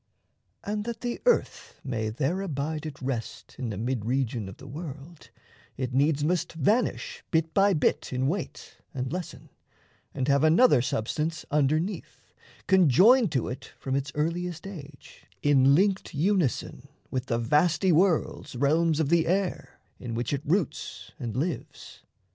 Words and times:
And 0.63 0.83
that 0.85 1.01
the 1.01 1.21
earth 1.27 1.79
may 1.83 2.09
there 2.09 2.41
abide 2.41 2.87
at 2.87 2.99
rest 2.99 3.55
In 3.59 3.69
the 3.69 3.77
mid 3.77 4.03
region 4.03 4.49
of 4.49 4.57
the 4.57 4.65
world, 4.65 5.29
it 5.77 5.93
needs 5.93 6.23
Must 6.23 6.53
vanish 6.53 7.23
bit 7.29 7.53
by 7.53 7.75
bit 7.75 8.11
in 8.11 8.25
weight 8.25 8.77
and 8.95 9.13
lessen, 9.13 9.49
And 10.15 10.27
have 10.27 10.43
another 10.43 10.81
substance 10.81 11.45
underneath, 11.51 12.33
Conjoined 12.65 13.31
to 13.33 13.47
it 13.47 13.73
from 13.77 13.95
its 13.95 14.11
earliest 14.15 14.65
age 14.65 15.27
In 15.43 15.75
linked 15.75 16.15
unison 16.15 16.87
with 17.11 17.27
the 17.27 17.37
vasty 17.37 17.91
world's 17.91 18.55
Realms 18.55 18.99
of 18.99 19.09
the 19.09 19.27
air 19.27 19.79
in 19.99 20.15
which 20.15 20.33
it 20.33 20.41
roots 20.43 21.11
and 21.19 21.37
lives. 21.37 22.01